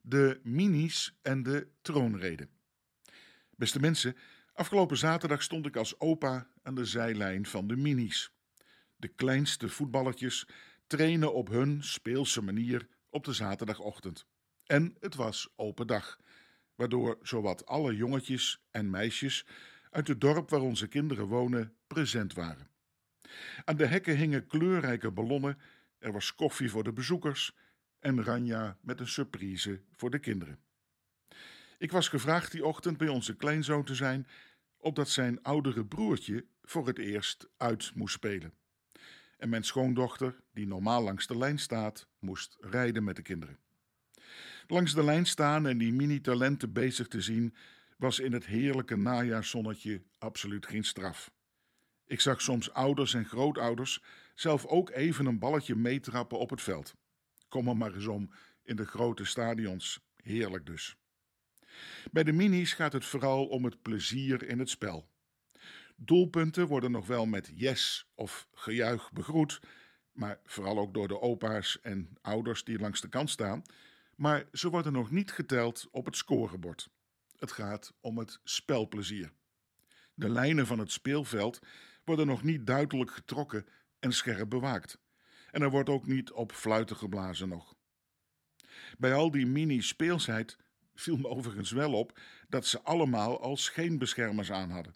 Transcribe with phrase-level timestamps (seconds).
[0.00, 2.48] de minis en de troonrede.
[3.56, 4.16] Beste mensen,
[4.52, 8.32] afgelopen zaterdag stond ik als opa aan de zijlijn van de minis.
[8.96, 10.48] De kleinste voetballertjes
[10.86, 14.26] trainen op hun speelse manier op de zaterdagochtend.
[14.64, 16.18] En het was open dag,
[16.74, 19.46] waardoor zowat alle jongetjes en meisjes
[19.90, 22.70] uit het dorp waar onze kinderen wonen present waren.
[23.64, 25.58] Aan de hekken hingen kleurrijke ballonnen,
[25.98, 27.56] er was koffie voor de bezoekers
[28.00, 30.58] en Ranja met een surprise voor de kinderen.
[31.78, 34.26] Ik was gevraagd die ochtend bij onze kleinzoon te zijn,
[34.76, 38.52] opdat zijn oudere broertje voor het eerst uit moest spelen.
[39.38, 43.58] En mijn schoondochter, die normaal langs de lijn staat, moest rijden met de kinderen.
[44.66, 47.54] Langs de lijn staan en die mini-talenten bezig te zien,
[47.96, 51.30] was in het heerlijke najaarszonnetje absoluut geen straf.
[52.06, 54.02] Ik zag soms ouders en grootouders
[54.34, 56.94] zelf ook even een balletje meetrappen op het veld.
[57.50, 58.30] Kom maar eens om
[58.62, 60.00] in de grote stadions.
[60.16, 60.96] Heerlijk dus.
[62.10, 65.08] Bij de minis gaat het vooral om het plezier in het spel.
[65.96, 69.60] Doelpunten worden nog wel met yes of gejuich begroet,
[70.12, 73.62] maar vooral ook door de opa's en ouders die langs de kant staan.
[74.16, 76.90] Maar ze worden nog niet geteld op het scorebord.
[77.36, 79.32] Het gaat om het spelplezier.
[80.14, 81.60] De lijnen van het speelveld
[82.04, 83.66] worden nog niet duidelijk getrokken
[83.98, 84.98] en scherp bewaakt.
[85.50, 87.74] En er wordt ook niet op fluiten geblazen nog.
[88.98, 90.56] Bij al die mini-speelsheid
[90.94, 94.94] viel me overigens wel op dat ze allemaal al scheenbeschermers aan hadden.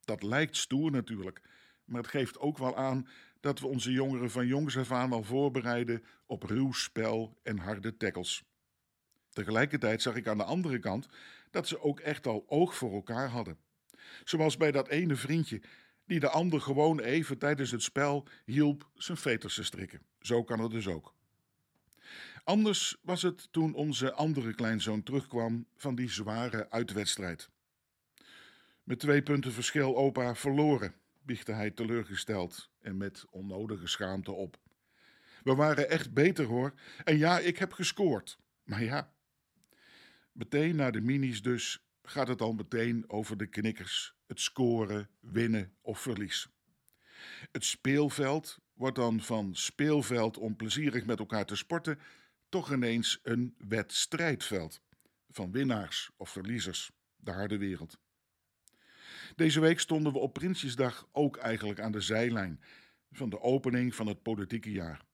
[0.00, 1.40] Dat lijkt stoer natuurlijk,
[1.84, 3.08] maar het geeft ook wel aan
[3.40, 7.96] dat we onze jongeren van jongs af aan al voorbereiden op ruw spel en harde
[7.96, 8.44] tackles.
[9.30, 11.08] Tegelijkertijd zag ik aan de andere kant
[11.50, 13.58] dat ze ook echt al oog voor elkaar hadden.
[14.24, 15.62] Zoals bij dat ene vriendje
[16.12, 20.00] die de ander gewoon even tijdens het spel hielp zijn veters te strikken.
[20.20, 21.14] Zo kan het dus ook.
[22.44, 27.50] Anders was het toen onze andere kleinzoon terugkwam van die zware uitwedstrijd.
[28.82, 34.58] Met twee punten verschil opa verloren, biechtte hij teleurgesteld en met onnodige schaamte op.
[35.42, 36.74] We waren echt beter hoor,
[37.04, 38.38] en ja, ik heb gescoord.
[38.64, 39.12] Maar ja.
[40.32, 45.76] Meteen na de minis dus gaat het al meteen over de knikkers, het scoren, winnen
[45.80, 46.48] of verlies.
[47.50, 51.98] Het speelveld wordt dan van speelveld om plezierig met elkaar te sporten
[52.48, 54.82] toch ineens een wedstrijdveld
[55.28, 57.98] van winnaars of verliezers, de harde wereld.
[59.36, 62.60] Deze week stonden we op Prinsjesdag ook eigenlijk aan de zijlijn
[63.10, 65.04] van de opening van het politieke jaar.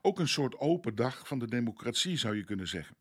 [0.00, 2.96] Ook een soort open dag van de democratie zou je kunnen zeggen.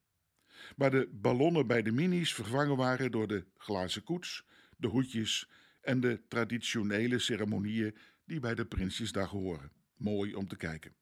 [0.76, 4.46] Waar de ballonnen bij de minis vervangen waren door de glazen koets,
[4.78, 5.50] de hoedjes
[5.82, 7.96] en de traditionele ceremonieën
[8.26, 9.72] die bij de Prinsjesdag horen.
[9.96, 10.96] Mooi om te kijken.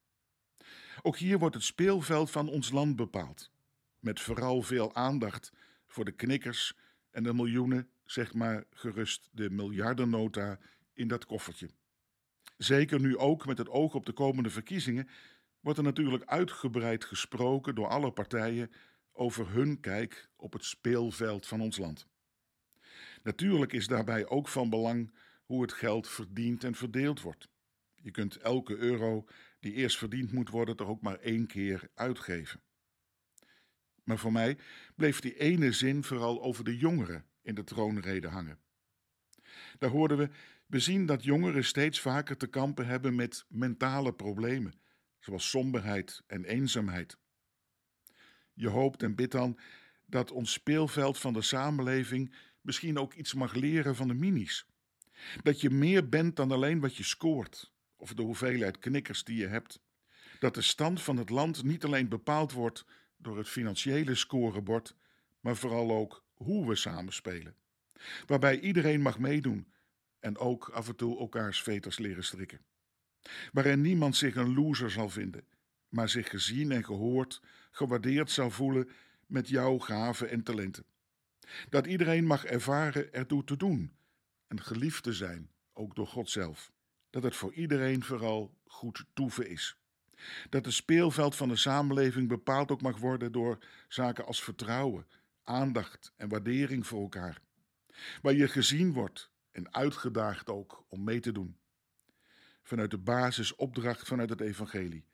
[1.01, 3.51] Ook hier wordt het speelveld van ons land bepaald,
[3.99, 5.53] met vooral veel aandacht
[5.87, 6.77] voor de knikkers
[7.11, 10.59] en de miljoenen, zeg maar gerust de miljardennota
[10.93, 11.69] in dat koffertje.
[12.57, 15.07] Zeker nu ook met het oog op de komende verkiezingen
[15.59, 18.71] wordt er natuurlijk uitgebreid gesproken door alle partijen
[19.19, 22.07] over hun kijk op het speelveld van ons land.
[23.23, 25.13] Natuurlijk is daarbij ook van belang
[25.45, 27.49] hoe het geld verdiend en verdeeld wordt.
[27.95, 29.25] Je kunt elke euro
[29.59, 32.61] die eerst verdiend moet worden toch ook maar één keer uitgeven.
[34.03, 34.57] Maar voor mij
[34.95, 38.59] bleef die ene zin vooral over de jongeren in de troonrede hangen.
[39.77, 40.29] Daar hoorden we,
[40.65, 44.81] we zien dat jongeren steeds vaker te kampen hebben met mentale problemen,
[45.19, 47.17] zoals somberheid en eenzaamheid.
[48.59, 49.59] Je hoopt en bidt dan
[50.05, 54.65] dat ons speelveld van de samenleving misschien ook iets mag leren van de minis.
[55.43, 59.47] Dat je meer bent dan alleen wat je scoort, of de hoeveelheid knikkers die je
[59.47, 59.79] hebt.
[60.39, 62.85] Dat de stand van het land niet alleen bepaald wordt
[63.17, 64.95] door het financiële scorebord,
[65.39, 67.55] maar vooral ook hoe we samenspelen.
[68.25, 69.73] Waarbij iedereen mag meedoen
[70.19, 72.61] en ook af en toe elkaars veters leren strikken.
[73.51, 75.47] Waarin niemand zich een loser zal vinden,
[75.89, 77.41] maar zich gezien en gehoord,
[77.71, 78.89] gewaardeerd zal voelen
[79.25, 80.85] met jouw gaven en talenten.
[81.69, 83.91] Dat iedereen mag ervaren ertoe te doen
[84.47, 86.71] en geliefd te zijn, ook door God zelf.
[87.09, 89.77] Dat het voor iedereen vooral goed toeven is.
[90.49, 93.57] Dat het speelveld van de samenleving bepaald ook mag worden door
[93.87, 95.07] zaken als vertrouwen,
[95.43, 97.41] aandacht en waardering voor elkaar.
[98.21, 101.57] Waar je gezien wordt en uitgedaagd ook om mee te doen.
[102.63, 105.05] Vanuit de basisopdracht vanuit het Evangelie: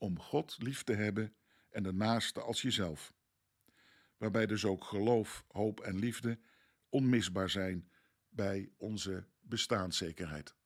[0.00, 1.34] om God lief te hebben
[1.70, 3.14] en de naaste als jezelf.
[4.16, 6.38] Waarbij dus ook geloof, hoop en liefde
[6.88, 7.90] onmisbaar zijn
[8.28, 10.56] bij onze bestaanszekerheid.